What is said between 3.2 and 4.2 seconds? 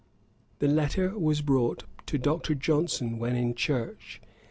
in church.